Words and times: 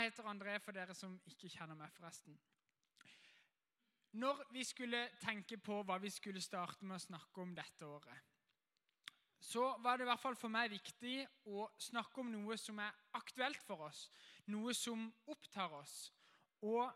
Jeg 0.00 0.14
heter 0.14 0.28
André, 0.30 0.54
for 0.64 0.72
dere 0.72 0.94
som 0.96 1.12
ikke 1.28 1.48
kjenner 1.52 1.76
meg, 1.76 1.90
forresten. 1.92 2.32
Når 4.16 4.38
vi 4.48 4.62
skulle 4.64 5.02
tenke 5.20 5.58
på 5.60 5.82
hva 5.84 5.98
vi 6.00 6.08
skulle 6.08 6.40
starte 6.40 6.88
med 6.88 6.96
å 6.96 7.02
snakke 7.04 7.42
om 7.42 7.52
dette 7.52 7.84
året, 7.84 8.30
så 9.44 9.66
var 9.84 10.00
det 10.00 10.06
i 10.06 10.08
hvert 10.08 10.22
fall 10.22 10.40
for 10.40 10.48
meg 10.56 10.72
viktig 10.72 11.18
å 11.52 11.68
snakke 11.90 12.24
om 12.24 12.32
noe 12.32 12.56
som 12.56 12.80
er 12.80 12.96
aktuelt 13.20 13.60
for 13.68 13.90
oss. 13.90 14.06
Noe 14.48 14.72
som 14.72 15.04
opptar 15.28 15.76
oss. 15.82 15.98
Og 16.64 16.88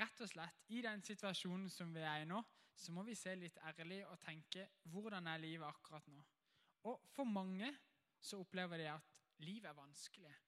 rett 0.00 0.24
og 0.24 0.32
slett, 0.32 0.64
i 0.72 0.80
den 0.80 1.04
situasjonen 1.04 1.68
som 1.68 1.92
vi 1.92 2.00
er 2.00 2.24
i 2.24 2.28
nå, 2.32 2.40
så 2.80 2.96
må 2.96 3.04
vi 3.04 3.18
se 3.18 3.36
litt 3.36 3.60
ærlig 3.68 4.06
og 4.06 4.16
tenke 4.24 4.70
hvordan 4.88 5.28
er 5.28 5.44
livet 5.44 5.68
akkurat 5.68 6.08
nå? 6.08 6.24
Og 6.88 7.10
for 7.12 7.28
mange 7.28 7.74
så 8.16 8.40
opplever 8.40 8.80
de 8.80 8.94
at 8.96 9.26
livet 9.44 9.68
er 9.68 9.76
vanskelig. 9.76 10.38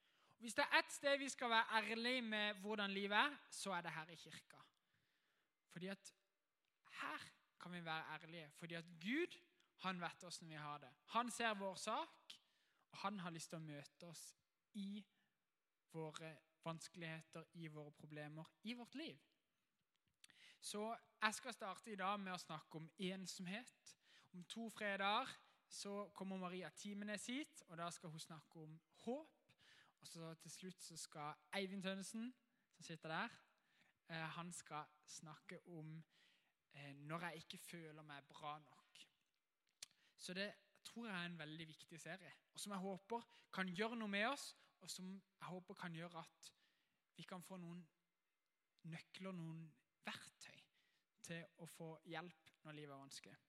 Hvis 0.43 0.55
det 0.59 0.65
er 0.65 0.79
ett 0.81 0.91
sted 0.91 1.19
vi 1.19 1.29
skal 1.29 1.51
være 1.51 1.79
ærlige 1.79 2.23
med 2.23 2.55
hvordan 2.65 2.91
livet 2.91 3.15
er, 3.17 3.35
så 3.51 3.73
er 3.73 3.81
det 3.81 3.93
her 3.95 4.09
i 4.11 4.15
kirka. 4.15 4.59
Fordi 5.71 5.87
at 5.87 6.15
her 7.01 7.19
kan 7.61 7.73
vi 7.73 7.85
være 7.85 8.05
ærlige. 8.15 8.51
Fordi 8.51 8.75
at 8.75 8.85
Gud 9.01 9.39
han 9.79 10.01
vet 10.01 10.19
hvordan 10.21 10.49
vi 10.49 10.55
har 10.55 10.79
det. 10.79 10.91
Han 11.07 11.31
ser 11.31 11.55
vår 11.55 11.75
sak, 11.75 12.33
og 12.91 12.99
han 12.99 13.21
har 13.21 13.31
lyst 13.31 13.51
til 13.51 13.59
å 13.59 13.67
møte 13.67 14.07
oss 14.07 14.25
i 14.75 15.05
våre 15.93 16.33
vanskeligheter, 16.65 17.45
i 17.53 17.67
våre 17.67 17.93
problemer, 17.93 18.45
i 18.63 18.75
vårt 18.75 18.95
liv. 18.95 19.19
Så 20.61 20.97
jeg 21.23 21.35
skal 21.35 21.55
starte 21.55 21.93
i 21.93 21.97
dag 21.97 22.21
med 22.21 22.35
å 22.35 22.43
snakke 22.43 22.79
om 22.79 22.91
ensomhet. 22.99 23.95
Om 24.33 24.45
to 24.45 24.69
fredager 24.71 25.31
så 25.69 26.09
kommer 26.15 26.37
Maria 26.37 26.71
Timenes 26.71 27.27
hit, 27.27 27.63
og 27.69 27.79
da 27.79 27.91
skal 27.91 28.11
hun 28.11 28.27
snakke 28.27 28.67
om 28.67 28.81
håp. 29.05 29.42
Så 30.13 30.35
til 30.35 30.51
slutt 30.51 30.83
så 30.85 30.97
skal 31.01 31.39
Eivind 31.57 31.83
Tønnesen, 31.83 32.35
som 32.75 32.85
sitter 32.85 33.09
der, 33.09 33.29
eh, 34.09 34.29
han 34.37 34.53
skal 34.53 34.85
snakke 35.09 35.61
om 35.67 36.05
eh, 36.75 36.93
når 36.95 37.25
jeg 37.25 37.37
ikke 37.37 37.59
føler 37.59 38.03
meg 38.03 38.27
bra 38.29 38.59
nok. 38.59 39.07
Så 40.17 40.35
det 40.35 40.51
tror 40.85 41.07
jeg 41.07 41.17
er 41.17 41.31
en 41.31 41.39
veldig 41.39 41.69
viktig 41.69 42.01
serie, 42.01 42.33
og 42.53 42.61
som 42.61 42.73
jeg 42.73 42.85
håper 42.85 43.25
kan 43.53 43.73
gjøre 43.73 43.97
noe 43.97 44.09
med 44.09 44.27
oss, 44.27 44.51
og 44.81 44.91
som 44.91 45.15
jeg 45.15 45.49
håper 45.49 45.81
kan 45.81 45.97
gjøre 45.97 46.21
at 46.21 46.53
vi 47.17 47.23
kan 47.23 47.43
få 47.43 47.57
noen 47.57 47.81
nøkler, 48.93 49.33
noen 49.33 49.65
verktøy, 50.05 50.61
til 51.23 51.43
å 51.57 51.71
få 51.79 51.91
hjelp 52.05 52.53
når 52.67 52.79
livet 52.83 52.95
er 52.95 53.05
vanskelig. 53.07 53.41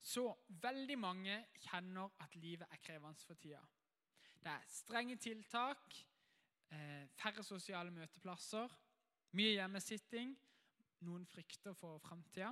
Så 0.00 0.24
veldig 0.48 0.98
mange 0.98 1.38
kjenner 1.68 2.16
at 2.24 2.34
livet 2.34 2.66
er 2.70 2.80
krevende 2.80 3.28
for 3.28 3.36
tida. 3.36 3.60
Det 4.42 4.50
er 4.50 4.62
strenge 4.68 5.16
tiltak, 5.16 5.94
eh, 6.70 7.08
færre 7.14 7.42
sosiale 7.42 7.90
møteplasser, 7.90 8.68
mye 9.38 9.52
hjemmesitting, 9.54 10.32
noen 11.06 11.26
frykter 11.26 11.74
for 11.78 11.98
framtida, 12.02 12.48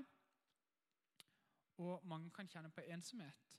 og 1.82 2.06
mange 2.06 2.30
kan 2.30 2.48
kjenne 2.48 2.70
på 2.70 2.84
ensomhet. 2.86 3.56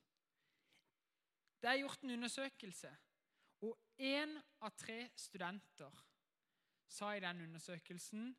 Det 1.62 1.70
er 1.70 1.82
gjort 1.82 2.04
en 2.04 2.14
undersøkelse, 2.16 2.92
og 3.62 3.78
én 4.00 4.38
av 4.62 4.72
tre 4.78 5.10
studenter 5.16 6.00
sa 6.88 7.12
i 7.16 7.20
den 7.20 7.42
undersøkelsen 7.42 8.32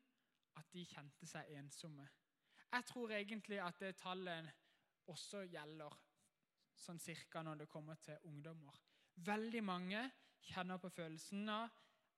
at 0.57 0.73
de 0.73 0.85
kjente 0.85 1.27
seg 1.29 1.53
ensomme. 1.57 2.07
Jeg 2.71 2.85
tror 2.89 3.13
egentlig 3.13 3.61
at 3.61 3.79
det 3.79 3.95
tallet 4.01 4.49
også 5.07 5.45
gjelder 5.53 5.95
sånn 6.75 6.99
cirka 6.99 7.43
når 7.45 7.61
det 7.61 7.69
kommer 7.69 8.01
til 8.01 8.17
ungdommer. 8.23 8.81
Veldig 9.15 9.63
mange 9.63 10.11
kjenner 10.43 10.77
på 10.77 10.89
følelsen 10.89 11.49
av 11.49 11.69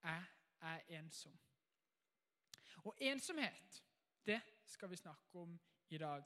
jeg 0.06 0.24
er 0.62 0.82
ensom. 1.00 1.34
Og 2.86 2.96
ensomhet, 3.02 3.84
det 4.26 4.42
skal 4.66 4.90
vi 4.90 4.96
snakke 4.96 5.40
om 5.40 5.60
i 5.90 5.98
dag. 5.98 6.26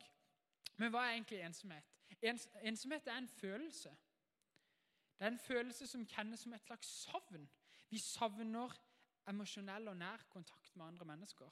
Men 0.78 0.92
hva 0.92 1.06
er 1.06 1.16
egentlig 1.18 1.42
ensomhet? 1.44 1.96
Ens 2.22 2.48
ensomhet 2.62 3.08
er 3.08 3.18
en 3.18 3.28
følelse. 3.28 3.90
Det 5.20 5.26
er 5.26 5.32
en 5.32 5.40
følelse 5.40 5.88
som 5.88 6.06
kjennes 6.08 6.40
som 6.40 6.54
et 6.54 6.64
slags 6.64 6.88
savn. 7.04 7.50
Vi 7.90 8.00
savner 8.00 8.76
emosjonell 9.28 9.88
og 9.92 9.98
nær 9.98 10.24
kontakt 10.32 10.76
med 10.76 10.86
andre 10.86 11.06
mennesker. 11.06 11.50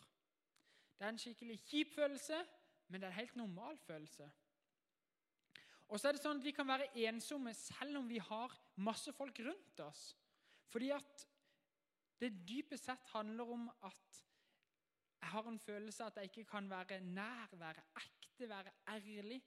Det 0.97 1.05
er 1.05 1.09
en 1.09 1.19
skikkelig 1.21 1.59
kjip 1.65 1.93
følelse, 1.95 2.39
men 2.87 3.01
det 3.01 3.07
er 3.07 3.11
en 3.11 3.19
helt 3.19 3.35
normal 3.35 3.77
følelse. 3.77 4.29
Og 5.87 5.99
så 5.99 6.09
er 6.09 6.17
det 6.17 6.21
sånn 6.21 6.39
at 6.41 6.45
Vi 6.45 6.53
kan 6.55 6.67
være 6.67 6.89
ensomme 7.07 7.53
selv 7.55 8.01
om 8.01 8.07
vi 8.09 8.19
har 8.19 8.53
masse 8.83 9.13
folk 9.15 9.39
rundt 9.39 9.79
oss. 9.85 10.09
Fordi 10.67 10.89
at 10.91 11.27
det 12.19 12.33
dypest 12.49 12.89
sett 12.89 13.11
handler 13.13 13.51
om 13.53 13.67
at 13.85 14.23
jeg 15.21 15.29
har 15.33 15.47
en 15.49 15.59
følelse 15.59 16.05
at 16.05 16.17
jeg 16.17 16.29
ikke 16.29 16.49
kan 16.51 16.69
være 16.69 16.99
nær, 16.99 17.49
være 17.51 17.83
ekte, 17.99 18.49
være 18.49 18.71
ærlig 18.87 19.41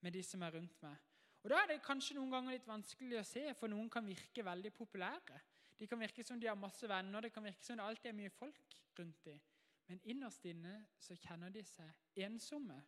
med 0.00 0.12
de 0.12 0.22
som 0.22 0.42
er 0.42 0.54
rundt 0.54 0.82
meg. 0.82 0.96
Og 1.42 1.50
Da 1.50 1.58
er 1.62 1.66
det 1.66 1.82
kanskje 1.82 2.14
noen 2.14 2.30
ganger 2.30 2.54
litt 2.54 2.66
vanskelig 2.66 3.18
å 3.18 3.26
se, 3.26 3.42
for 3.58 3.70
noen 3.70 3.90
kan 3.90 4.06
virke 4.06 4.44
veldig 4.46 4.72
populære. 4.74 5.40
De 5.78 5.86
kan 5.86 5.98
virke 5.98 6.24
som 6.24 6.40
de 6.40 6.46
har 6.46 6.58
masse 6.58 6.88
venner, 6.88 7.20
det 7.20 7.32
kan 7.34 7.44
virke 7.44 7.64
som 7.64 7.76
det 7.76 7.84
alltid 7.84 8.10
er 8.12 8.18
mye 8.18 8.30
folk 8.30 8.76
rundt 8.98 9.24
dem. 9.24 9.40
Men 9.88 10.00
innerst 10.04 10.44
inne 10.46 10.76
så 10.98 11.16
kjenner 11.18 11.50
de 11.50 11.64
seg 11.66 12.22
ensomme. 12.24 12.78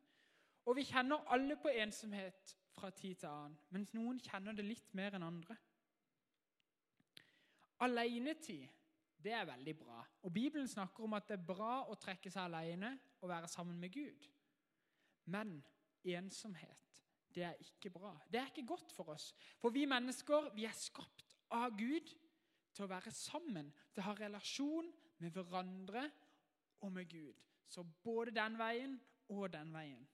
Og 0.65 0.77
vi 0.79 0.87
kjenner 0.87 1.27
alle 1.35 1.57
på 1.61 1.69
ensomhet 1.69 2.55
fra 2.75 2.91
tid 2.91 3.21
til 3.23 3.31
annen, 3.31 3.59
mens 3.75 3.93
noen 3.95 4.21
kjenner 4.23 4.57
det 4.57 4.67
litt 4.67 4.95
mer 4.99 5.17
enn 5.17 5.27
andre. 5.27 5.57
Alenetid 7.85 8.69
det 9.25 9.33
er 9.33 9.47
veldig 9.49 9.73
bra. 9.79 10.03
Og 10.23 10.33
Bibelen 10.33 10.69
snakker 10.69 11.07
om 11.07 11.15
at 11.17 11.29
det 11.29 11.39
er 11.39 11.47
bra 11.49 11.79
å 11.89 11.97
trekke 11.97 12.29
seg 12.29 12.45
alene 12.45 12.91
og 13.23 13.31
være 13.31 13.49
sammen 13.49 13.79
med 13.81 13.95
Gud. 13.95 14.27
Men 15.33 15.57
ensomhet, 16.05 17.01
det 17.33 17.47
er 17.49 17.63
ikke 17.65 17.91
bra. 17.95 18.13
Det 18.29 18.41
er 18.41 18.51
ikke 18.53 18.67
godt 18.69 18.93
for 18.93 19.15
oss. 19.15 19.31
For 19.63 19.73
vi 19.73 19.87
mennesker 19.89 20.51
vi 20.55 20.67
er 20.69 20.77
skapt 20.77 21.33
av 21.57 21.73
Gud 21.79 22.13
til 22.75 22.85
å 22.85 22.91
være 22.91 23.13
sammen, 23.17 23.71
til 23.95 24.05
å 24.05 24.11
ha 24.11 24.15
relasjon 24.19 24.93
med 25.23 25.33
hverandre 25.33 26.05
og 26.85 26.93
med 26.93 27.09
Gud. 27.09 27.41
Så 27.67 27.83
både 28.05 28.35
den 28.35 28.59
veien 28.61 28.99
og 29.33 29.49
den 29.55 29.73
veien. 29.73 30.05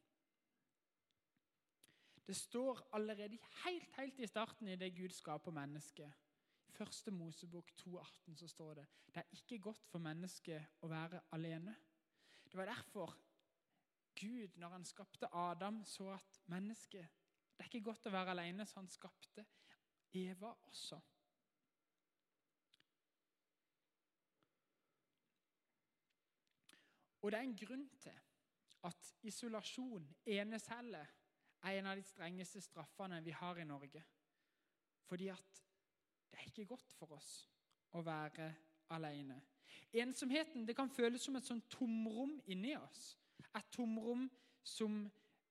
Det 2.26 2.36
står 2.36 2.88
allerede 2.92 3.38
helt, 3.64 3.96
helt 3.96 4.18
i 4.18 4.26
starten 4.26 4.68
i 4.68 4.76
det 4.76 4.92
Gud 4.96 5.08
skaper 5.08 5.50
mennesket. 5.50 6.12
I 6.68 6.72
første 6.72 7.10
Mosebok 7.10 7.70
2,18 7.80 8.36
så 8.36 8.48
står 8.48 8.74
det 8.74 8.86
det 9.10 9.16
er 9.16 9.32
ikke 9.32 9.58
godt 9.58 9.86
for 9.90 9.98
mennesket 9.98 10.82
å 10.86 10.88
være 10.88 11.20
alene. 11.34 11.74
Det 12.46 12.58
var 12.58 12.70
derfor 12.70 13.16
Gud, 14.20 14.56
når 14.56 14.68
han 14.68 14.84
skapte 14.84 15.34
Adam, 15.34 15.84
så 15.84 16.12
at 16.14 16.42
mennesket 16.46 17.08
Det 17.56 17.66
er 17.66 17.68
ikke 17.74 17.90
godt 17.90 18.06
å 18.06 18.10
være 18.14 18.30
alene, 18.30 18.64
så 18.66 18.80
han 18.80 18.88
skapte 18.88 19.44
Eva 20.16 20.54
også. 20.70 21.00
Og 27.20 27.32
det 27.32 27.38
er 27.38 27.42
en 27.44 27.56
grunn 27.56 27.88
til 28.00 28.16
at 28.88 29.10
isolasjon, 29.28 30.06
enecelle, 30.24 31.02
en 31.68 31.86
av 31.86 31.96
de 31.96 32.02
strengeste 32.02 32.60
straffene 32.64 33.20
vi 33.24 33.34
har 33.36 33.58
i 33.58 33.64
Norge. 33.68 34.02
Fordi 35.08 35.28
at 35.28 35.62
det 36.30 36.38
er 36.38 36.48
ikke 36.48 36.68
godt 36.70 36.92
for 36.96 37.16
oss 37.16 37.32
å 37.98 38.02
være 38.06 38.52
alene. 38.94 39.40
Ensomheten 39.92 40.66
det 40.66 40.76
kan 40.78 40.90
føles 40.90 41.22
som 41.22 41.36
et 41.36 41.46
sånt 41.46 41.66
tomrom 41.72 42.36
inni 42.50 42.76
oss. 42.78 43.16
Et 43.56 43.70
tomrom 43.74 44.28
som 44.62 45.02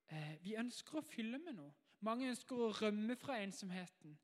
eh, 0.08 0.36
vi 0.44 0.56
ønsker 0.60 1.00
å 1.00 1.06
fylle 1.06 1.40
med 1.44 1.58
noe. 1.60 1.74
Mange 2.08 2.30
ønsker 2.32 2.56
å 2.56 2.72
rømme 2.80 3.18
fra 3.20 3.42
ensomheten 3.44 4.16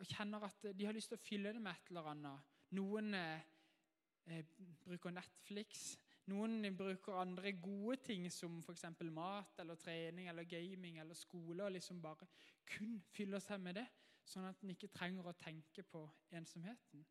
og 0.00 0.08
kjenner 0.08 0.46
at 0.46 0.64
de 0.72 0.86
har 0.86 0.96
lyst 0.96 1.12
til 1.12 1.20
å 1.20 1.22
fylle 1.22 1.52
det 1.52 1.60
med 1.60 1.76
et 1.76 1.90
eller 1.92 2.08
annet. 2.14 2.52
Noen 2.78 3.14
eh, 3.14 3.48
eh 4.32 4.44
bruker 4.82 5.12
Netflix, 5.12 5.98
noen 6.30 6.76
bruker 6.76 7.18
andre 7.18 7.52
gode 7.58 7.96
ting 8.06 8.28
som 8.32 8.60
f.eks. 8.62 8.84
mat 9.10 9.58
eller 9.58 9.74
trening 9.74 10.28
eller 10.28 10.44
gaming 10.44 10.98
eller 10.98 11.14
skole, 11.14 11.64
og 11.64 11.72
liksom 11.72 12.02
bare 12.02 12.26
kun 12.66 13.00
fyller 13.10 13.42
seg 13.42 13.60
med 13.60 13.80
det, 13.80 13.86
sånn 14.24 14.46
at 14.46 14.62
en 14.62 14.70
ikke 14.70 14.92
trenger 14.94 15.26
å 15.26 15.38
tenke 15.38 15.82
på 15.82 16.04
ensomheten. 16.30 17.04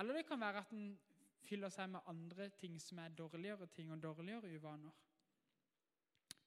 Eller 0.00 0.18
det 0.18 0.26
kan 0.26 0.40
være 0.40 0.64
at 0.64 0.72
en 0.72 0.94
fyller 1.44 1.70
seg 1.70 1.90
med 1.92 2.08
andre 2.08 2.48
ting 2.58 2.80
som 2.80 2.98
er 2.98 3.12
dårligere 3.14 3.66
ting 3.66 3.92
og 3.92 4.02
dårligere 4.02 4.50
uvaner. 4.56 4.94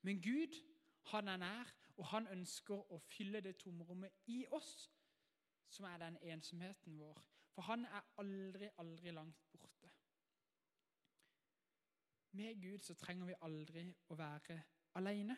Men 0.01 0.21
Gud, 0.21 0.55
han 1.11 1.27
er 1.27 1.37
nær, 1.37 1.73
og 1.97 2.05
han 2.05 2.27
ønsker 2.33 2.93
å 2.93 2.99
fylle 3.09 3.41
det 3.41 3.57
tomrommet 3.61 4.27
i 4.33 4.43
oss, 4.51 4.89
som 5.69 5.85
er 5.85 5.97
den 6.01 6.17
ensomheten 6.21 6.97
vår. 6.99 7.21
For 7.53 7.65
han 7.69 7.85
er 7.85 8.05
aldri, 8.21 8.69
aldri 8.77 9.11
langt 9.11 9.47
borte. 9.51 9.76
Med 12.37 12.61
Gud 12.61 12.79
så 12.79 12.93
trenger 12.93 13.25
vi 13.25 13.35
aldri 13.41 13.83
å 14.13 14.15
være 14.15 14.59
alene. 14.99 15.33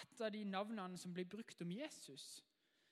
Et 0.00 0.20
av 0.24 0.30
de 0.32 0.44
navnene 0.48 0.96
som 0.98 1.12
ble 1.12 1.26
brukt 1.28 1.60
om 1.60 1.72
Jesus, 1.74 2.44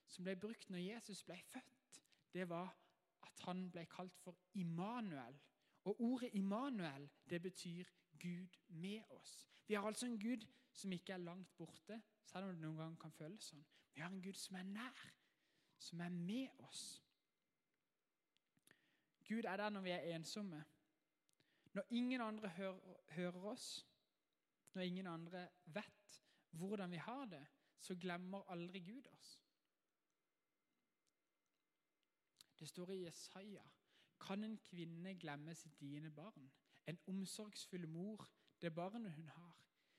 som 0.05 0.27
ble 0.27 0.35
brukt 0.37 0.69
når 0.69 0.83
Jesus 0.85 1.23
ble 1.25 1.39
født, 1.49 2.01
det 2.35 2.45
var 2.51 2.69
at 3.25 3.45
han 3.47 3.63
ble 3.73 3.87
kalt 3.89 4.19
for 4.21 4.37
Immanuel. 4.61 5.39
Og 5.89 6.03
ordet 6.05 6.35
Immanuel 6.37 7.09
det 7.31 7.41
betyr 7.43 7.89
Gud 8.21 8.59
med 8.69 9.09
oss. 9.17 9.49
Vi 9.67 9.75
har 9.75 9.87
altså 9.87 10.07
en 10.07 10.21
Gud 10.21 10.45
som 10.73 10.93
ikke 10.93 11.13
er 11.13 11.25
langt 11.25 11.57
borte, 11.57 12.03
selv 12.25 12.45
om 12.45 12.53
det 12.53 12.61
noen 12.61 12.77
gang 12.77 12.99
kan 13.01 13.15
føles 13.17 13.49
sånn. 13.55 13.65
Vi 13.95 14.05
har 14.05 14.13
en 14.13 14.21
Gud 14.23 14.37
som 14.37 14.59
er 14.61 14.69
nær, 14.69 15.01
som 15.79 16.05
er 16.05 16.13
med 16.13 16.61
oss. 16.69 16.85
Gud 19.25 19.49
er 19.49 19.57
der 19.57 19.73
når 19.73 19.87
vi 19.89 19.97
er 19.97 20.13
ensomme. 20.19 20.61
Når 21.73 21.83
ingen 21.91 22.21
andre 22.21 22.49
hører, 23.09 23.45
oss, 23.45 23.87
når 24.75 24.83
ingen 24.83 25.07
andre 25.07 25.49
vet 25.65 26.23
hvordan 26.51 26.91
vi 26.91 26.97
har 26.97 27.25
det, 27.25 27.47
så 27.81 27.95
glemmer 27.95 28.51
aldri 28.51 28.81
Gud 28.81 29.07
oss. 29.07 29.41
Det 32.59 32.69
står 32.69 32.91
i 32.91 33.05
Jesaja 33.05 33.63
kan 34.21 34.45
en 34.45 34.59
kvinne 34.59 35.15
glemme 35.19 35.55
sitt 35.55 35.81
diende 35.81 36.11
barn, 36.11 36.51
en 36.87 36.99
omsorgsfull 37.07 37.89
mor 37.89 38.29
det 38.61 38.75
barnet 38.75 39.13
hun 39.13 39.29
har. 39.29 39.57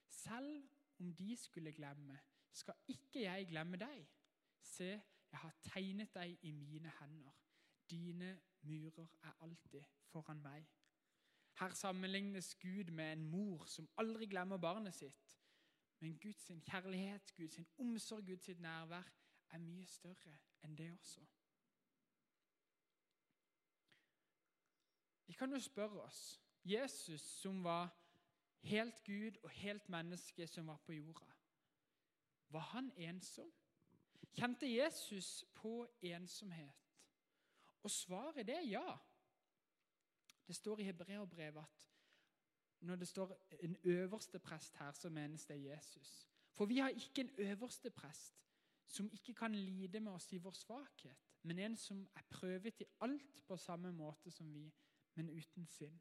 Selv 0.10 0.64
om 1.00 1.14
de 1.16 1.36
skulle 1.36 1.72
glemme, 1.72 2.20
skal 2.52 2.74
ikke 2.88 3.24
jeg 3.24 3.48
glemme 3.48 3.78
deg. 3.78 4.06
Se, 4.62 4.92
jeg 5.32 5.40
har 5.40 5.56
tegnet 5.62 6.14
deg 6.14 6.38
i 6.42 6.52
mine 6.52 6.92
hender. 7.00 7.34
Dine 7.90 8.40
murer 8.62 9.08
er 9.24 9.34
alltid 9.42 9.84
foran 10.12 10.42
meg. 10.44 10.68
Her 11.60 11.74
sammenlignes 11.74 12.56
Gud 12.56 12.92
med 12.92 13.12
en 13.14 13.24
mor 13.24 13.66
som 13.66 13.90
aldri 13.98 14.26
glemmer 14.26 14.58
barnet 14.58 14.96
sitt. 14.96 15.38
Men 16.00 16.20
Guds 16.20 16.48
kjærlighet, 16.48 17.36
Guds 17.36 17.60
omsorg, 17.78 18.26
Guds 18.26 18.48
nærvær 18.48 19.04
er 19.50 19.58
mye 19.58 19.86
større 19.86 20.38
enn 20.64 20.78
det 20.78 20.92
også. 20.92 21.22
Vi 25.28 25.34
kan 25.34 25.54
jo 25.54 25.60
spørre 25.60 26.02
oss 26.02 26.42
Jesus, 26.66 27.22
som 27.22 27.64
var 27.64 27.90
helt 28.62 29.04
Gud 29.04 29.38
og 29.44 29.50
helt 29.50 29.90
menneske 29.90 30.48
som 30.48 30.68
var 30.68 30.78
på 30.78 30.94
jorda, 30.94 31.32
var 32.50 32.60
han 32.60 32.92
ensom? 32.98 33.52
Kjente 34.36 34.68
Jesus 34.68 35.46
på 35.54 35.88
ensomhet? 36.02 36.74
Og 37.84 37.92
svaret 37.92 38.50
er 38.50 38.62
ja. 38.68 38.98
Det 40.48 40.56
står 40.56 40.80
i 40.80 40.84
Hebreabrevet 40.84 41.64
at 41.64 41.88
når 42.82 42.96
det 42.96 43.08
står 43.08 43.48
en 43.60 43.78
øverste 43.84 44.40
prest 44.40 44.78
her, 44.78 44.92
så 44.92 45.10
menes 45.10 45.46
det 45.46 45.66
Jesus. 45.66 46.30
For 46.54 46.66
vi 46.66 46.78
har 46.78 46.90
ikke 46.90 47.22
en 47.22 47.30
øverste 47.38 47.90
prest 47.90 48.42
som 48.88 49.10
ikke 49.14 49.34
kan 49.34 49.56
lide 49.56 50.00
med 50.00 50.12
oss 50.12 50.34
i 50.34 50.38
vår 50.38 50.52
svakhet, 50.52 51.18
men 51.42 51.60
en 51.60 51.76
som 51.76 52.10
er 52.16 52.22
prøvet 52.30 52.82
i 52.82 52.86
alt 53.02 53.44
på 53.48 53.58
samme 53.58 53.92
måte 53.92 54.32
som 54.32 54.54
vi, 54.54 54.74
men 55.16 55.30
uten 55.30 55.68
synd. 55.68 56.00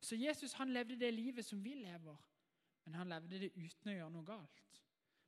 Så 0.00 0.16
Jesus 0.16 0.52
han 0.52 0.72
levde 0.72 1.00
det 1.00 1.14
livet 1.14 1.44
som 1.44 1.64
vi 1.64 1.74
lever, 1.74 2.16
men 2.84 2.94
han 2.94 3.08
levde 3.08 3.40
det 3.40 3.52
uten 3.56 3.90
å 3.90 3.94
gjøre 3.94 4.10
noe 4.10 4.24
galt. 4.24 4.82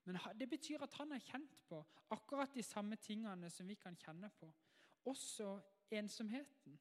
Men 0.04 0.18
Det 0.38 0.48
betyr 0.48 0.82
at 0.82 0.94
han 0.98 1.10
har 1.10 1.18
kjent 1.18 1.60
på 1.68 1.84
akkurat 2.10 2.54
de 2.54 2.62
samme 2.62 2.96
tingene 2.96 3.50
som 3.50 3.68
vi 3.68 3.74
kan 3.74 3.96
kjenne 3.96 4.30
på. 4.30 4.48
Også 5.04 5.60
ensomheten. 5.90 6.78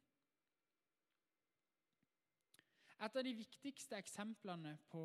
Et 3.01 3.15
av 3.17 3.23
de 3.25 3.31
viktigste 3.33 3.97
eksemplene 3.97 4.75
på 4.91 5.01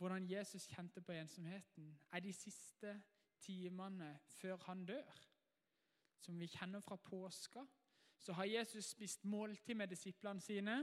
hvordan 0.00 0.24
Jesus 0.26 0.64
kjente 0.66 0.98
på 1.00 1.14
ensomheten, 1.14 1.92
er 2.10 2.20
de 2.20 2.32
siste 2.34 2.96
timene 3.38 4.08
før 4.34 4.56
han 4.66 4.82
dør. 4.86 5.20
Som 6.18 6.40
vi 6.40 6.48
kjenner 6.50 6.82
fra 6.82 6.96
påska, 6.96 7.62
så 8.18 8.34
har 8.34 8.50
Jesus 8.50 8.88
spist 8.96 9.24
måltid 9.24 9.74
med 9.78 9.92
disiplene 9.92 10.40
sine, 10.40 10.80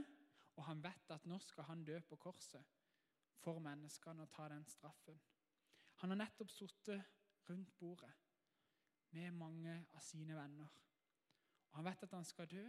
og 0.56 0.64
han 0.64 0.80
vet 0.84 1.12
at 1.12 1.26
nå 1.28 1.36
skal 1.38 1.68
han 1.68 1.84
dø 1.84 1.98
på 2.08 2.16
korset 2.16 2.64
for 3.42 3.60
menneskene 3.60 4.24
og 4.24 4.30
ta 4.32 4.48
den 4.48 4.64
straffen. 4.70 5.20
Han 6.00 6.14
har 6.14 6.20
nettopp 6.22 6.50
sittet 6.50 7.02
rundt 7.48 7.74
bordet 7.78 8.12
med 9.10 9.36
mange 9.36 9.74
av 9.92 10.00
sine 10.00 10.36
venner. 10.36 10.72
Og 11.70 11.76
Han 11.76 11.84
vet 11.84 12.02
at 12.02 12.16
han 12.16 12.24
skal 12.24 12.48
dø, 12.48 12.64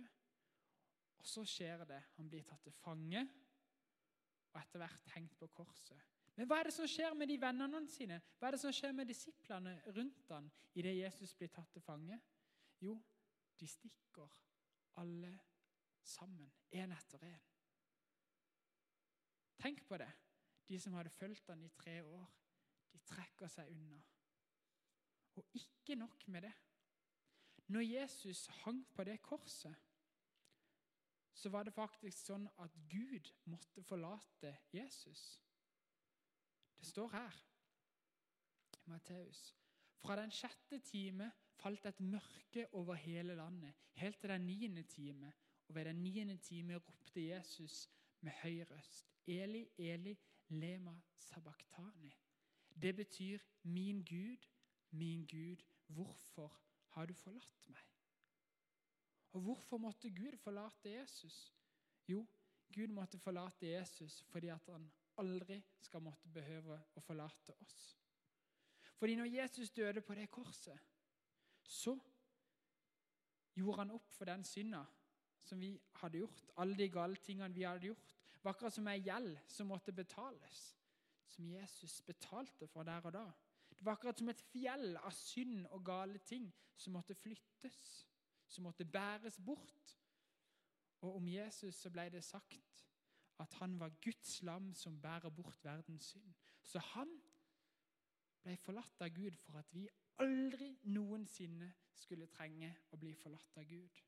og 1.19 1.27
så 1.27 1.45
skjer 1.45 1.85
det. 1.85 2.01
Han 2.17 2.29
blir 2.29 2.43
tatt 2.43 2.63
til 2.63 2.75
fange 2.75 3.23
og 4.53 4.59
etter 4.61 4.83
hvert 4.83 5.13
hengt 5.15 5.37
på 5.39 5.49
korset. 5.55 5.99
Men 6.35 6.49
hva 6.49 6.59
er 6.59 6.69
det 6.69 6.75
som 6.75 6.89
skjer 6.89 7.13
med 7.17 7.29
de 7.29 7.37
vennene 7.41 7.83
sine? 7.91 8.19
Hva 8.39 8.47
er 8.47 8.55
det 8.55 8.63
som 8.63 8.73
skjer 8.73 8.93
med 8.97 9.09
disiplene 9.09 9.75
rundt 9.93 10.29
ham 10.33 10.49
idet 10.73 10.95
Jesus 10.97 11.35
blir 11.37 11.51
tatt 11.53 11.69
til 11.73 11.85
fange? 11.85 12.17
Jo, 12.81 12.95
de 13.59 13.67
stikker 13.69 14.39
alle 15.01 15.33
sammen, 16.03 16.49
én 16.73 16.91
etter 16.93 17.25
én. 17.29 17.43
Tenk 19.61 19.85
på 19.87 19.97
det. 20.01 20.09
De 20.67 20.79
som 20.79 20.95
hadde 20.97 21.13
fulgt 21.13 21.49
ham 21.51 21.63
i 21.63 21.71
tre 21.77 21.99
år, 22.03 22.25
de 22.91 22.99
trekker 23.07 23.51
seg 23.51 23.69
unna. 23.71 23.99
Og 25.37 25.57
ikke 25.57 25.95
nok 25.95 26.27
med 26.33 26.47
det. 26.47 26.53
Når 27.73 27.85
Jesus 27.87 28.47
hang 28.63 28.83
på 28.93 29.03
det 29.07 29.21
korset, 29.21 29.75
så 31.33 31.49
var 31.49 31.65
det 31.65 31.73
faktisk 31.73 32.17
sånn 32.27 32.45
at 32.61 32.75
Gud 32.89 33.31
måtte 33.49 33.83
forlate 33.83 34.53
Jesus. 34.73 35.41
Det 36.77 36.87
står 36.87 37.09
her 37.13 37.39
Matteus. 38.91 39.53
Fra 40.03 40.17
den 40.19 40.33
sjette 40.35 40.81
time 40.83 41.29
falt 41.55 41.85
et 41.87 42.01
mørke 42.03 42.67
over 42.75 42.99
hele 42.99 43.37
landet, 43.39 43.73
helt 44.01 44.19
til 44.19 44.33
den 44.33 44.45
niende 44.47 44.83
time. 44.83 45.31
Og 45.67 45.75
ved 45.75 45.85
den 45.85 46.03
niende 46.03 46.37
time 46.37 46.75
ropte 46.75 47.23
Jesus 47.23 47.87
med 48.19 48.35
høy 48.41 48.63
røst, 48.69 49.13
Eli, 49.27 49.63
Eli, 49.77 50.17
lema 50.49 50.95
sabachthani. 51.17 52.11
Det 52.81 52.95
betyr 52.95 53.39
'Min 53.63 54.03
Gud, 54.03 54.49
min 54.91 55.27
Gud, 55.27 55.63
hvorfor 55.87 56.59
har 56.87 57.05
du 57.05 57.13
forlatt 57.13 57.69
meg?' 57.69 57.92
Og 59.33 59.41
Hvorfor 59.41 59.77
måtte 59.77 60.09
Gud 60.09 60.37
forlate 60.37 60.89
Jesus? 60.89 61.53
Jo, 62.07 62.25
Gud 62.73 62.87
måtte 62.87 63.19
forlate 63.19 63.67
Jesus 63.67 64.21
fordi 64.29 64.47
at 64.53 64.69
han 64.71 64.91
aldri 65.17 65.59
skal 65.81 66.01
måtte 66.01 66.29
behøve 66.33 66.79
å 66.95 67.01
forlate 67.01 67.55
oss. 67.61 67.77
Fordi 68.97 69.15
når 69.15 69.31
Jesus 69.33 69.71
døde 69.71 70.01
på 70.01 70.15
det 70.15 70.29
korset, 70.31 70.79
så 71.63 71.95
gjorde 73.55 73.77
han 73.77 73.91
opp 73.91 74.11
for 74.13 74.29
den 74.29 74.43
synda 74.43 74.83
som 75.43 75.59
vi 75.59 75.73
hadde 75.99 76.21
gjort, 76.21 76.45
alle 76.57 76.77
de 76.77 76.87
gale 76.89 77.19
tingene 77.21 77.53
vi 77.53 77.65
hadde 77.67 77.89
gjort. 77.89 78.15
Det 78.37 78.45
var 78.45 78.55
akkurat 78.55 78.75
som 78.75 78.87
ei 78.87 79.01
gjeld 79.03 79.37
som 79.47 79.69
måtte 79.69 79.93
betales 79.95 80.63
som 81.33 81.49
Jesus 81.49 82.01
betalte 82.05 82.67
for 82.67 82.85
der 82.87 83.05
og 83.05 83.13
da. 83.15 83.25
Det 83.69 83.85
var 83.85 83.97
akkurat 83.97 84.19
som 84.19 84.29
et 84.31 84.41
fjell 84.51 84.97
av 84.99 85.11
synd 85.17 85.65
og 85.71 85.83
gale 85.85 86.21
ting 86.23 86.45
som 86.77 86.95
måtte 86.95 87.15
flyttes, 87.17 88.05
som 88.53 88.67
måtte 88.67 88.85
bæres 88.85 89.39
bort. 89.45 89.97
Og 91.01 91.15
om 91.15 91.27
Jesus 91.27 91.75
så 91.75 91.91
ble 91.91 92.07
det 92.13 92.23
sagt 92.23 92.85
at 93.41 93.53
han 93.59 93.79
var 93.79 93.89
Guds 94.03 94.41
lam 94.45 94.73
som 94.77 95.01
bærer 95.01 95.29
bort 95.29 95.63
verdens 95.65 96.05
synd. 96.13 96.33
Så 96.61 96.79
han 96.93 97.09
ble 98.43 98.55
forlatt 98.57 99.01
av 99.01 99.11
Gud 99.15 99.35
for 99.41 99.57
at 99.59 99.73
vi 99.73 99.87
aldri 100.21 100.69
noensinne 100.93 101.71
skulle 101.97 102.29
trenge 102.31 102.69
å 102.93 102.99
bli 103.01 103.13
forlatt 103.17 103.57
av 103.57 103.67
Gud. 103.67 103.99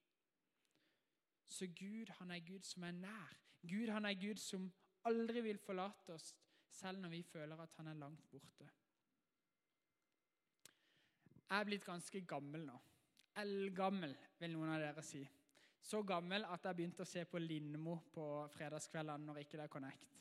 Så 1.47 1.67
Gud, 1.75 2.09
han 2.19 2.31
er 2.31 2.39
Gud 2.45 2.63
som 2.63 2.83
er 2.83 2.95
nær. 2.95 3.35
Gud, 3.65 3.89
han 3.89 4.05
er 4.05 4.17
Gud 4.19 4.39
som 4.41 4.69
aldri 5.09 5.41
vil 5.45 5.61
forlate 5.61 6.13
oss 6.13 6.33
selv 6.75 7.01
når 7.01 7.09
vi 7.09 7.23
føler 7.23 7.61
at 7.61 7.73
han 7.79 7.87
er 7.87 7.99
langt 7.99 8.25
borte. 8.29 8.67
Jeg 11.45 11.59
er 11.59 11.67
blitt 11.67 11.85
ganske 11.85 12.21
gammel 12.27 12.65
nå. 12.65 12.77
Eldgammel, 13.41 14.15
vil 14.39 14.53
noen 14.53 14.73
av 14.75 14.81
dere 14.83 15.03
si. 15.03 15.23
Så 15.85 16.01
gammel 16.07 16.45
at 16.49 16.65
jeg 16.65 16.77
begynte 16.77 17.05
å 17.05 17.09
se 17.09 17.25
på 17.29 17.39
Lindmo 17.41 17.99
på 18.13 18.25
fredagskveldene 18.55 19.27
når 19.27 19.41
ikke 19.43 19.59
det 19.59 19.65
er 19.67 19.73
Connect. 19.73 20.15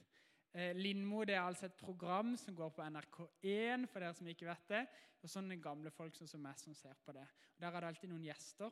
Eh, 0.54 0.75
Lindmo 0.76 1.23
det 1.25 1.38
er 1.38 1.42
altså 1.42 1.66
et 1.66 1.78
program 1.78 2.35
som 2.37 2.54
går 2.54 2.75
på 2.76 2.85
NRK1, 2.85 3.87
for 3.90 4.04
dere 4.04 4.14
som 4.18 4.28
ikke 4.30 4.49
vet 4.50 4.68
det. 4.71 4.83
Og 5.25 5.30
sånne 5.33 5.56
gamle 5.62 5.90
folk 5.94 6.18
som 6.21 6.42
meg 6.44 6.59
som 6.61 6.76
ser 6.76 6.99
på 7.00 7.14
det. 7.16 7.25
Og 7.54 7.62
Der 7.64 7.71
er 7.71 7.80
det 7.80 7.92
alltid 7.94 8.12
noen 8.12 8.26
gjester. 8.26 8.71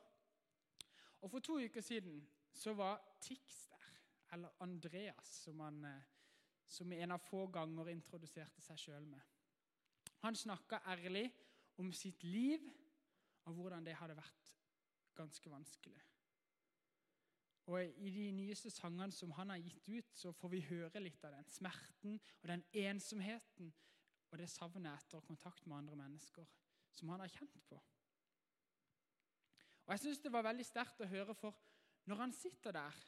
Og 1.23 1.31
For 1.31 1.41
to 1.41 1.59
uker 1.63 1.81
siden 1.81 2.21
så 2.53 2.75
var 2.75 3.01
Tix 3.21 3.67
der. 3.71 3.89
Eller 4.35 4.53
Andreas, 4.61 5.33
som 5.45 5.61
han 5.61 5.85
eh, 5.85 6.11
som 6.73 6.93
en 6.93 7.13
av 7.13 7.21
få 7.21 7.47
ganger 7.53 7.91
introduserte 7.93 8.61
seg 8.65 8.79
sjøl 8.81 9.05
med. 9.07 9.21
Han 10.23 10.37
snakka 10.37 10.81
ærlig 10.89 11.27
om 11.81 11.91
sitt 11.93 12.23
liv 12.25 12.63
og 13.45 13.55
hvordan 13.55 13.87
det 13.87 13.99
hadde 13.99 14.17
vært 14.17 14.51
ganske 15.19 15.51
vanskelig. 15.51 16.03
Og 17.71 17.85
I 17.85 18.11
de 18.11 18.31
nyeste 18.35 18.71
sangene 18.71 19.13
som 19.15 19.31
han 19.39 19.51
har 19.51 19.63
gitt 19.63 19.89
ut, 19.89 20.11
så 20.19 20.33
får 20.33 20.51
vi 20.51 20.65
høre 20.67 21.03
litt 21.03 21.25
av 21.25 21.37
den 21.37 21.51
smerten 21.51 22.19
og 22.41 22.49
den 22.51 22.65
ensomheten 22.73 23.71
og 24.33 24.39
det 24.41 24.49
savnet 24.51 24.97
etter 24.97 25.23
kontakt 25.27 25.67
med 25.67 25.83
andre 25.83 25.99
mennesker 26.01 26.49
som 26.93 27.13
han 27.13 27.21
har 27.21 27.31
kjent 27.33 27.61
på. 27.69 27.79
Og 29.85 29.93
jeg 29.93 30.01
synes 30.01 30.19
Det 30.19 30.33
var 30.33 30.47
veldig 30.47 30.65
sterkt 30.67 31.01
å 31.01 31.11
høre, 31.11 31.35
for 31.35 31.57
når 32.07 32.17
han 32.17 32.33
sitter 32.33 32.73
der, 32.73 32.99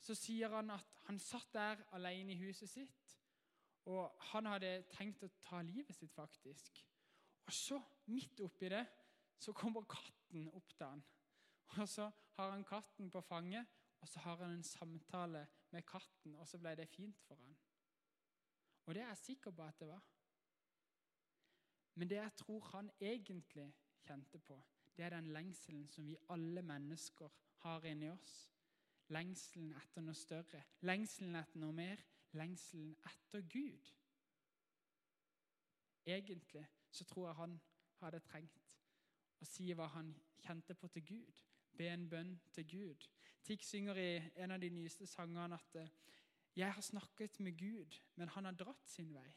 så 0.00 0.14
sier 0.14 0.52
han 0.54 0.70
at 0.70 1.00
han 1.06 1.18
satt 1.18 1.52
der 1.54 1.82
alene 1.96 2.32
i 2.32 2.40
huset 2.40 2.70
sitt, 2.70 3.16
og 3.86 4.16
han 4.32 4.46
hadde 4.50 4.86
tenkt 4.90 5.22
å 5.22 5.30
ta 5.40 5.60
livet 5.62 5.94
sitt, 5.94 6.12
faktisk. 6.14 6.80
Og 7.46 7.52
så, 7.54 7.78
midt 8.10 8.40
oppi 8.42 8.70
det, 8.70 8.82
så 9.38 9.52
kommer 9.52 9.84
katten 9.88 10.48
opp 10.48 10.74
til 10.76 10.86
han. 10.86 11.04
Og 11.76 11.88
så 11.88 12.10
har 12.36 12.50
han 12.50 12.64
katten 12.64 13.10
på 13.10 13.20
fanget, 13.20 13.66
og 14.00 14.08
så 14.08 14.18
har 14.18 14.36
han 14.36 14.50
en 14.50 14.62
samtale 14.62 15.46
med 15.70 15.82
katten, 15.82 16.34
og 16.34 16.48
så 16.48 16.58
ble 16.58 16.76
det 16.76 16.88
fint 16.88 17.20
for 17.26 17.34
han. 17.34 17.56
Og 18.86 18.94
det 18.94 19.02
er 19.02 19.08
jeg 19.08 19.16
sikker 19.16 19.50
på 19.50 19.62
at 19.62 19.80
det 19.80 19.88
var. 19.88 20.04
Men 21.94 22.10
det 22.10 22.16
jeg 22.16 22.32
tror 22.36 22.60
han 22.60 22.90
egentlig 23.00 23.74
kjente 24.06 24.38
på, 24.38 24.62
det 24.96 25.04
er 25.04 25.10
den 25.10 25.32
lengselen 25.32 25.88
som 25.88 26.06
vi 26.06 26.16
alle 26.28 26.62
mennesker 26.62 27.28
har 27.56 27.84
inni 27.84 28.10
oss. 28.10 28.52
Lengselen 29.08 29.72
etter 29.72 30.02
noe 30.02 30.14
større, 30.14 30.62
lengselen 30.80 31.36
etter 31.38 31.60
noe 31.62 31.72
mer, 31.72 32.00
lengselen 32.32 32.96
etter 33.06 33.44
Gud. 33.48 33.92
Egentlig 36.06 36.66
så 36.90 37.04
tror 37.04 37.28
jeg 37.28 37.36
han 37.36 37.60
hadde 38.00 38.20
trengt 38.20 38.65
å 39.46 39.48
si 39.52 39.70
hva 39.74 39.86
han 39.94 40.10
kjente 40.42 40.74
på 40.74 40.90
til 40.90 41.04
Gud. 41.06 41.40
Be 41.76 41.88
en 41.92 42.08
bønn 42.10 42.34
til 42.54 42.66
Gud. 42.68 43.06
Tikk 43.46 43.64
synger 43.64 43.98
i 44.00 44.10
en 44.42 44.54
av 44.56 44.60
de 44.60 44.70
nyeste 44.74 45.06
sangene 45.06 45.54
at 45.54 45.78
eh, 45.80 45.92
'Jeg 46.56 46.72
har 46.72 46.82
snakket 46.82 47.40
med 47.40 47.58
Gud, 47.58 48.00
men 48.16 48.28
han 48.28 48.44
har 48.44 48.52
dratt 48.52 48.88
sin 48.88 49.12
vei'. 49.14 49.34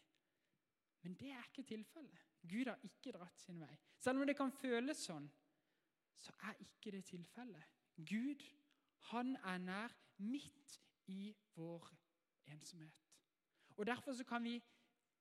Men 1.01 1.13
det 1.13 1.31
er 1.31 1.43
ikke 1.43 1.67
tilfellet. 1.67 2.19
Gud 2.47 2.65
har 2.65 2.79
ikke 2.83 3.11
dratt 3.11 3.39
sin 3.39 3.59
vei. 3.59 3.77
Selv 3.99 4.19
om 4.19 4.27
det 4.27 4.37
kan 4.37 4.51
føles 4.51 5.03
sånn, 5.03 5.27
så 6.15 6.31
er 6.43 6.55
ikke 6.63 6.91
det 6.91 7.05
tilfellet. 7.05 7.63
Gud, 7.95 8.43
han 9.11 9.35
er 9.35 9.57
nær 9.57 9.95
midt 10.17 10.79
i 11.07 11.35
vår 11.55 11.91
ensomhet. 12.47 13.05
Og 13.77 13.85
Derfor 13.85 14.13
så 14.13 14.23
kan 14.23 14.43
vi 14.43 14.63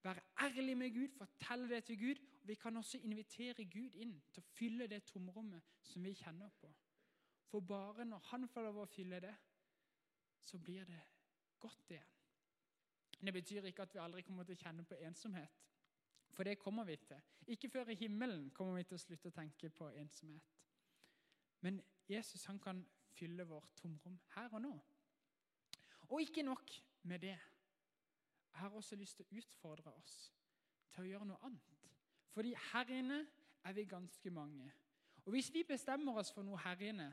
være 0.03 0.21
ærlige 0.41 0.75
med 0.75 0.95
Gud, 0.95 1.09
fortelle 1.09 1.69
det 1.69 1.85
til 1.85 1.99
Gud. 1.99 2.23
Vi 2.49 2.55
kan 2.55 2.77
også 2.77 2.99
invitere 3.05 3.65
Gud 3.65 3.97
inn 4.01 4.15
til 4.33 4.41
å 4.41 4.51
fylle 4.57 4.87
det 4.89 5.03
tomrommet 5.05 5.67
som 5.85 6.05
vi 6.05 6.15
kjenner 6.17 6.49
på. 6.57 6.71
For 7.51 7.61
bare 7.61 8.07
når 8.09 8.23
han 8.31 8.49
får 8.49 8.65
lov 8.65 8.79
å 8.81 8.87
fylle 8.89 9.21
det, 9.21 9.35
så 10.41 10.57
blir 10.59 10.89
det 10.89 11.01
godt 11.61 11.93
igjen. 11.93 12.15
Det 13.21 13.35
betyr 13.37 13.69
ikke 13.69 13.85
at 13.85 13.95
vi 13.95 14.01
aldri 14.01 14.25
kommer 14.25 14.49
til 14.49 14.57
å 14.57 14.63
kjenne 14.63 14.87
på 14.89 14.97
ensomhet. 15.05 15.61
For 16.33 16.49
det 16.49 16.57
kommer 16.63 16.89
vi 16.89 16.97
til. 16.97 17.21
Ikke 17.53 17.69
før 17.69 17.93
i 17.93 17.99
himmelen 18.01 18.49
kommer 18.57 18.79
vi 18.79 18.87
til 18.89 18.97
å 18.97 19.03
slutte 19.03 19.29
å 19.29 19.37
tenke 19.37 19.69
på 19.69 19.91
ensomhet. 20.01 20.57
Men 21.61 21.83
Jesus 22.09 22.49
han 22.49 22.61
kan 22.65 22.81
fylle 23.13 23.45
vårt 23.45 23.77
tomrom 23.77 24.17
her 24.37 24.55
og 24.55 24.63
nå. 24.63 24.75
Og 26.09 26.23
ikke 26.25 26.49
nok 26.49 26.73
med 27.03 27.21
det. 27.29 27.37
Jeg 28.53 28.61
har 28.63 28.71
også 28.71 28.97
lyst 28.97 29.21
til 29.21 29.27
å 29.27 29.43
utfordre 29.43 29.93
oss 29.93 30.21
til 30.95 31.05
å 31.05 31.11
gjøre 31.13 31.29
noe 31.29 31.45
annet. 31.45 31.78
Fordi 32.39 32.55
her 32.73 32.85
inne 32.89 33.27
er 33.65 33.73
vi 33.73 33.85
ganske 33.85 34.31
mange. 34.31 34.73
Og 35.25 35.31
hvis 35.31 35.55
vi 35.55 35.63
bestemmer 35.63 36.15
oss 36.21 36.29
for 36.33 36.47
noe 36.47 36.59
her 36.63 36.79
inne, 36.87 37.09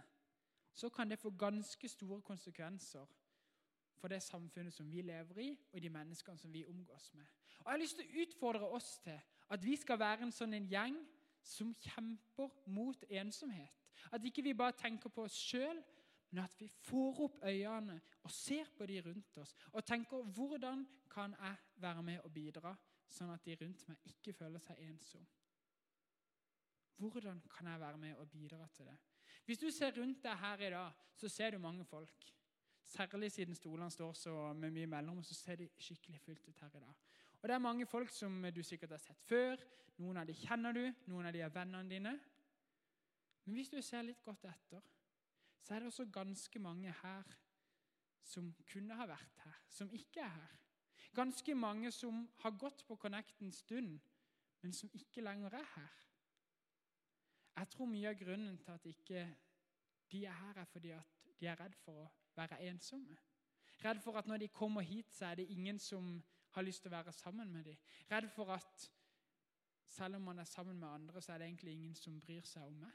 så 0.73 0.89
kan 0.89 1.09
det 1.09 1.17
få 1.19 1.31
ganske 1.33 1.87
store 1.89 2.21
konsekvenser 2.21 3.07
for 3.97 4.07
det 4.07 4.21
samfunnet 4.23 4.73
som 4.73 4.91
vi 4.91 5.01
lever 5.01 5.41
i, 5.41 5.47
og 5.73 5.81
de 5.81 5.89
menneskene 5.89 6.37
som 6.37 6.53
vi 6.53 6.65
omgås 6.65 7.13
med. 7.13 7.25
Og 7.59 7.65
Jeg 7.65 7.71
har 7.71 7.81
lyst 7.81 7.97
til 7.97 8.05
å 8.05 8.21
utfordre 8.21 8.69
oss 8.69 8.99
til 9.01 9.17
at 9.49 9.65
vi 9.65 9.75
skal 9.75 9.99
være 9.99 10.29
en 10.29 10.37
sånn 10.37 10.53
en 10.53 10.69
gjeng 10.69 11.01
som 11.41 11.73
kjemper 11.73 12.53
mot 12.67 13.09
ensomhet. 13.09 13.81
At 14.11 14.29
ikke 14.29 14.45
vi 14.45 14.53
bare 14.53 14.77
tenker 14.77 15.09
på 15.09 15.25
oss 15.25 15.41
sjøl, 15.41 15.81
men 16.29 16.43
at 16.43 16.53
vi 16.61 16.69
får 16.69 17.23
opp 17.31 17.41
øynene 17.41 17.97
og 18.21 18.31
ser 18.31 18.69
på 18.77 18.85
de 18.85 19.01
rundt 19.01 19.37
oss 19.41 19.57
og 19.71 19.85
tenker 19.85 20.21
hvordan 20.21 20.85
kan 21.09 21.33
jeg 21.33 21.81
være 21.81 22.03
med 22.03 22.19
og 22.19 22.33
bidra, 22.33 22.77
sånn 23.11 23.33
at 23.33 23.43
de 23.45 23.55
rundt 23.61 23.87
meg 23.89 24.07
ikke 24.11 24.33
føler 24.35 24.63
seg 24.63 24.79
ensom? 24.85 25.25
Hvordan 26.95 27.41
kan 27.51 27.67
jeg 27.67 27.79
være 27.79 27.99
med 27.99 28.15
og 28.21 28.29
bidra 28.31 28.67
til 28.73 28.87
det? 28.87 28.95
Hvis 29.45 29.59
du 29.61 29.69
ser 29.71 29.93
rundt 29.97 30.23
deg 30.23 30.37
her 30.39 30.63
i 30.63 30.71
dag, 30.73 31.03
så 31.15 31.29
ser 31.29 31.51
du 31.51 31.59
mange 31.59 31.85
folk. 31.85 32.31
Særlig 32.85 33.31
siden 33.31 33.55
stolene 33.55 33.91
står 33.91 34.13
så 34.13 34.53
med 34.53 34.71
mye 34.71 34.87
mellom, 34.87 35.23
så 35.23 35.33
ser 35.33 35.59
de 35.59 35.69
skikkelig 35.77 36.21
fullt 36.21 36.47
ut 36.47 36.61
her 36.61 36.77
i 36.77 36.79
dag. 36.79 36.95
Og 37.41 37.47
Det 37.47 37.53
er 37.53 37.59
mange 37.59 37.85
folk 37.85 38.09
som 38.09 38.45
du 38.55 38.63
sikkert 38.63 38.95
har 38.95 39.01
sett 39.01 39.21
før. 39.21 39.61
Noen 39.97 40.17
av 40.17 40.27
dem 40.27 40.35
kjenner 40.35 40.73
du, 40.73 40.83
noen 41.07 41.27
av 41.27 41.33
dem 41.33 41.45
er 41.45 41.53
vennene 41.53 41.89
dine. 41.89 42.13
Men 43.45 43.57
hvis 43.57 43.69
du 43.69 43.81
ser 43.81 44.05
litt 44.05 44.23
godt 44.25 44.47
etter, 44.49 44.81
så 45.61 45.75
er 45.75 45.81
det 45.81 45.91
også 45.91 46.07
ganske 46.13 46.59
mange 46.59 46.93
her 47.01 47.35
som 48.25 48.49
kunne 48.71 48.97
ha 48.97 49.05
vært 49.09 49.43
her, 49.45 49.59
som 49.69 49.91
ikke 49.93 50.23
er 50.25 50.33
her. 50.33 50.64
Ganske 51.15 51.55
mange 51.55 51.91
som 51.91 52.25
har 52.43 52.51
gått 52.59 52.83
på 52.87 52.95
Connect 52.95 53.41
en 53.41 53.51
stund, 53.51 53.99
men 54.61 54.73
som 54.73 54.89
ikke 54.93 55.21
lenger 55.21 55.53
er 55.53 55.69
her. 55.75 56.01
Jeg 57.55 57.67
tror 57.71 57.87
mye 57.87 58.09
av 58.09 58.19
grunnen 58.19 58.57
til 58.57 58.71
at 58.71 58.85
ikke 58.85 59.21
de 60.11 60.25
er 60.25 60.33
her, 60.33 60.57
er 60.59 60.65
fordi 60.65 60.91
at 60.91 61.21
de 61.39 61.47
er 61.47 61.59
redd 61.59 61.75
for 61.85 62.03
å 62.03 62.09
være 62.35 62.59
ensomme. 62.67 63.15
Redd 63.85 64.01
for 64.03 64.17
at 64.19 64.27
når 64.27 64.43
de 64.43 64.47
kommer 64.47 64.81
hit, 64.81 65.13
så 65.15 65.25
er 65.25 65.35
det 65.35 65.49
ingen 65.49 65.79
som 65.79 66.23
har 66.51 66.63
lyst 66.63 66.83
til 66.83 66.91
å 66.91 66.97
være 66.97 67.13
sammen 67.15 67.51
med 67.51 67.63
dem. 67.63 67.79
Redd 68.11 68.29
for 68.35 68.51
at 68.55 68.91
selv 69.87 70.15
om 70.15 70.21
man 70.21 70.39
er 70.39 70.49
sammen 70.49 70.79
med 70.79 70.87
andre, 70.87 71.21
så 71.21 71.33
er 71.33 71.37
det 71.37 71.47
egentlig 71.47 71.73
ingen 71.73 71.95
som 71.95 72.19
bryr 72.21 72.43
seg 72.47 72.63
om 72.63 72.79
meg. 72.83 72.91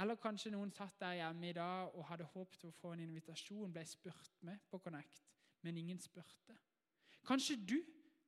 Eller 0.00 0.18
kanskje 0.20 0.52
noen 0.52 0.72
satt 0.76 0.98
der 1.00 1.16
hjemme 1.20 1.48
i 1.48 1.56
dag 1.56 1.94
og 1.94 2.04
hadde 2.10 2.26
håpet 2.34 2.66
å 2.68 2.74
få 2.74 2.92
en 2.92 3.04
invitasjon, 3.06 3.72
ble 3.72 3.84
spurt 3.88 4.42
med 4.44 4.60
på 4.70 4.78
Connect, 4.84 5.22
men 5.62 5.76
ingen 5.76 6.00
spurte. 6.00 6.56
Kanskje 7.26 7.56
du 7.56 7.78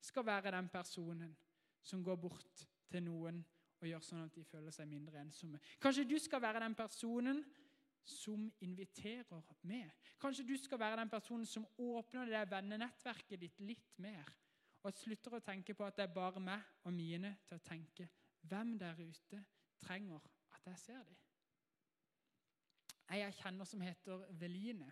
skal 0.01 0.27
være 0.27 0.53
den 0.57 0.69
personen 0.69 1.37
som 1.83 2.03
går 2.05 2.17
bort 2.17 2.67
til 2.91 3.05
noen 3.05 3.45
og 3.79 3.87
gjør 3.87 4.03
sånn 4.03 4.27
at 4.27 4.35
de 4.35 4.45
føler 4.47 4.75
seg 4.75 4.89
mindre 4.91 5.21
ensomme. 5.23 5.61
Kanskje 5.83 6.07
du 6.09 6.17
skal 6.19 6.43
være 6.43 6.65
den 6.65 6.75
personen 6.79 7.45
som 8.09 8.49
inviterer 8.65 9.43
med. 9.63 9.91
Kanskje 10.21 10.47
du 10.49 10.57
skal 10.57 10.81
være 10.81 11.01
den 11.03 11.11
personen 11.13 11.47
som 11.47 11.67
åpner 11.79 12.27
det 12.27 12.51
vennenettverket 12.51 13.41
ditt 13.41 13.61
litt 13.61 13.99
mer. 14.03 14.31
Og 14.83 14.95
slutter 14.97 15.37
å 15.37 15.45
tenke 15.45 15.75
på 15.75 15.85
at 15.85 15.99
det 15.99 16.07
er 16.07 16.15
bare 16.15 16.41
meg 16.41 16.63
og 16.87 16.95
mine, 16.95 17.37
til 17.47 17.59
å 17.59 17.65
tenke 17.67 18.09
hvem 18.49 18.77
der 18.81 18.99
ute 18.99 19.43
trenger 19.83 20.23
at 20.55 20.71
jeg 20.71 20.79
ser 20.79 21.03
dem. 21.03 21.19
Jeg 23.09 23.35
kjenner 23.41 23.65
som 23.65 23.81
heter 23.81 24.27
Veline. 24.37 24.91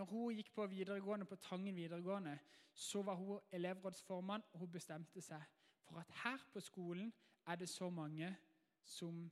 Når 0.00 0.08
hun 0.08 0.38
gikk 0.38 0.54
på 0.56 0.66
videregående 0.70 1.28
på 1.28 1.36
Tangen 1.44 1.76
videregående, 1.76 2.38
så 2.72 3.02
var 3.04 3.18
hun 3.20 3.40
elevrådsformann, 3.52 4.46
og 4.52 4.64
hun 4.64 4.72
bestemte 4.72 5.20
seg 5.20 5.44
for 5.84 6.00
at 6.00 6.16
her 6.22 6.40
på 6.54 6.62
skolen 6.64 7.12
er 7.46 7.60
det 7.60 7.68
så 7.68 7.90
mange 7.92 8.30
som 8.84 9.26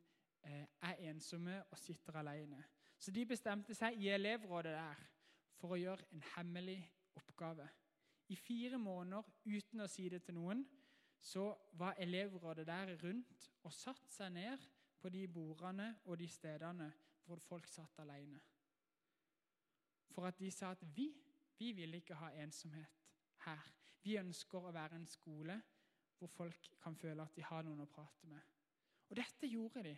Eh, 0.48 0.66
er 0.82 0.94
ensomme 1.10 1.64
og 1.70 1.78
sitter 1.78 2.16
alene. 2.16 2.64
Så 2.98 3.10
de 3.10 3.26
bestemte 3.26 3.74
seg 3.74 3.98
i 3.98 4.08
elevrådet 4.14 4.72
der 4.72 5.00
for 5.58 5.74
å 5.74 5.78
gjøre 5.78 6.06
en 6.14 6.22
hemmelig 6.36 6.78
oppgave. 7.18 7.66
I 8.28 8.36
fire 8.36 8.78
måneder 8.78 9.26
uten 9.44 9.82
å 9.82 9.88
si 9.90 10.08
det 10.08 10.22
til 10.24 10.38
noen 10.38 10.62
så 11.20 11.50
var 11.80 11.98
elevrådet 11.98 12.66
der 12.66 12.94
rundt 13.02 13.48
og 13.66 13.74
satte 13.74 14.12
seg 14.14 14.32
ned 14.36 14.66
på 15.00 15.10
de 15.10 15.24
bordene 15.28 15.88
og 16.04 16.18
de 16.20 16.28
stedene 16.30 16.92
hvor 17.26 17.42
folk 17.42 17.66
satt 17.66 17.98
alene. 18.04 18.38
For 20.18 20.26
at 20.26 20.38
de 20.38 20.48
sa 20.50 20.72
at 20.74 20.80
vi, 20.96 21.12
vi 21.58 21.68
vil 21.72 21.94
ikke 21.94 22.16
ha 22.18 22.32
ensomhet 22.42 22.94
her. 23.44 23.66
Vi 24.02 24.16
ønsker 24.18 24.64
å 24.66 24.72
være 24.74 24.96
en 24.98 25.04
skole 25.06 25.54
hvor 26.18 26.32
folk 26.32 26.64
kan 26.82 26.96
føle 26.98 27.22
at 27.22 27.36
de 27.38 27.44
har 27.46 27.62
noen 27.62 27.84
å 27.84 27.86
prate 27.92 28.26
med. 28.26 28.42
Og 29.06 29.14
dette 29.14 29.46
gjorde 29.46 29.84
de 29.86 29.92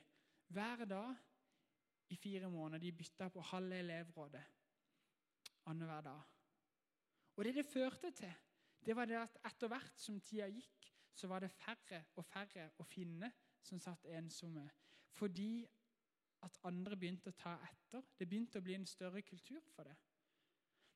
hver 0.52 0.84
dag 0.90 1.22
i 2.12 2.18
fire 2.20 2.50
måneder. 2.52 2.82
De 2.84 2.92
bytta 2.98 3.30
på 3.32 3.46
halve 3.48 3.78
elevrådet 3.80 4.44
annenhver 5.72 6.04
dag. 6.10 6.36
Og 7.36 7.48
det 7.48 7.54
det 7.56 7.66
førte 7.72 8.12
til, 8.20 8.36
det 8.84 8.96
var 8.96 9.08
det 9.08 9.22
at 9.22 9.40
etter 9.54 9.72
hvert 9.72 10.04
som 10.04 10.20
tida 10.20 10.50
gikk, 10.52 10.90
så 11.16 11.32
var 11.32 11.40
det 11.40 11.52
færre 11.56 12.02
og 12.20 12.28
færre 12.28 12.68
å 12.76 12.84
finne 12.84 13.32
som 13.64 13.80
satt 13.80 14.04
ensomme. 14.20 14.68
Fordi 15.16 15.64
at 16.44 16.60
andre 16.68 17.00
begynte 17.00 17.32
å 17.32 17.40
ta 17.40 17.56
etter. 17.72 18.04
Det 18.20 18.28
begynte 18.28 18.60
å 18.60 18.68
bli 18.68 18.76
en 18.76 18.88
større 18.88 19.24
kultur 19.24 19.64
for 19.72 19.88
det. 19.88 19.96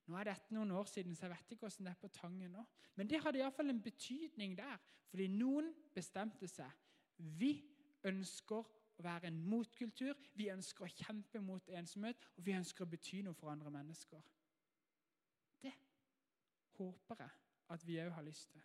Nå 0.06 0.18
er 0.20 0.28
dette 0.28 0.52
noen 0.52 0.74
år 0.76 0.88
siden, 0.90 1.14
så 1.16 1.26
jeg 1.26 1.32
vet 1.32 1.52
ikke 1.54 1.64
hvordan 1.64 1.86
det 1.86 1.92
er 1.94 2.00
på 2.00 2.10
Tangen 2.12 2.52
nå. 2.52 2.64
Men 2.98 3.08
det 3.10 3.22
hadde 3.24 3.40
iallfall 3.40 3.72
en 3.72 3.82
betydning 3.82 4.56
der, 4.58 4.80
fordi 5.08 5.28
noen 5.32 5.70
bestemte 5.94 6.48
seg. 6.50 6.70
Vi 7.16 7.54
ønsker 8.04 8.60
å 8.60 9.04
være 9.04 9.30
en 9.30 9.40
motkultur. 9.48 10.18
Vi 10.36 10.50
ønsker 10.52 10.84
å 10.84 10.92
kjempe 10.92 11.40
mot 11.40 11.68
ensomhet, 11.72 12.28
og 12.36 12.44
vi 12.46 12.56
ønsker 12.58 12.84
å 12.84 12.90
bety 12.90 13.22
noe 13.24 13.38
for 13.38 13.52
andre 13.52 13.72
mennesker. 13.72 14.20
Det 15.64 15.72
håper 16.76 17.24
jeg 17.24 17.40
at 17.74 17.86
vi 17.86 17.98
òg 18.02 18.12
har 18.18 18.26
lyst 18.26 18.52
til. 18.52 18.62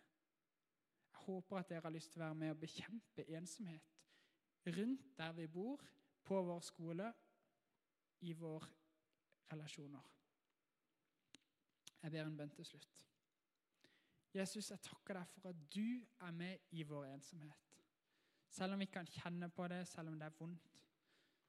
Jeg 1.10 1.24
håper 1.24 1.60
at 1.60 1.72
dere 1.72 1.86
har 1.86 1.94
lyst 1.94 2.12
til 2.12 2.20
å 2.20 2.26
være 2.26 2.40
med 2.42 2.52
og 2.54 2.60
bekjempe 2.60 3.26
ensomhet 3.36 3.96
rundt 4.76 5.16
der 5.16 5.32
vi 5.32 5.46
bor, 5.48 5.80
på 6.20 6.42
vår 6.44 6.60
skole 6.60 7.06
i 8.28 8.34
våre 8.36 8.68
relasjoner. 9.50 10.19
Jeg 12.02 12.12
ber 12.12 12.24
en 12.26 12.36
bønn 12.36 12.52
til 12.54 12.64
slutt. 12.64 12.96
Jesus, 14.34 14.70
jeg 14.70 14.80
takker 14.84 15.18
deg 15.18 15.30
for 15.34 15.50
at 15.50 15.62
du 15.74 16.00
er 16.22 16.30
med 16.34 16.70
i 16.70 16.84
vår 16.86 17.08
ensomhet. 17.10 17.70
Selv 18.50 18.74
om 18.74 18.82
vi 18.82 18.86
kan 18.90 19.06
kjenne 19.06 19.48
på 19.50 19.66
det, 19.70 19.84
selv 19.88 20.08
om 20.08 20.18
det 20.18 20.26
er 20.26 20.36
vondt, 20.38 20.68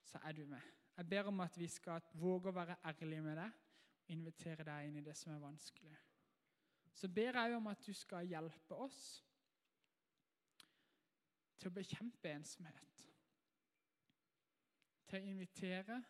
så 0.04 0.20
er 0.24 0.32
du 0.38 0.46
med. 0.46 0.62
Jeg 0.98 1.10
ber 1.10 1.30
om 1.30 1.40
at 1.40 1.58
vi 1.58 1.68
skal 1.68 2.02
våge 2.14 2.50
å 2.50 2.56
være 2.56 2.78
ærlige 2.86 3.26
med 3.26 3.38
deg 3.40 3.60
og 4.02 4.16
invitere 4.16 4.66
deg 4.68 4.88
inn 4.88 4.98
i 5.00 5.06
det 5.06 5.16
som 5.18 5.34
er 5.34 5.42
vanskelig. 5.42 5.98
Så 6.94 7.08
ber 7.08 7.38
jeg 7.40 7.56
om 7.56 7.70
at 7.72 7.86
du 7.86 7.94
skal 7.96 8.28
hjelpe 8.28 8.76
oss 8.76 9.02
til 11.62 11.70
å 11.70 11.76
bekjempe 11.76 12.34
ensomhet. 12.34 13.06
Til 15.08 15.22
å 15.22 15.32
invitere, 15.32 16.02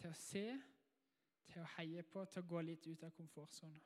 til 0.00 0.10
å 0.10 0.16
se, 0.16 0.44
til 1.50 1.62
å 1.62 1.70
heie 1.76 2.02
på, 2.02 2.24
til 2.24 2.42
å 2.42 2.48
gå 2.54 2.62
litt 2.66 2.86
ut 2.86 3.04
av 3.06 3.14
komfortsona. 3.16 3.80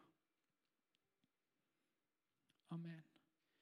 Amen. 2.75 3.14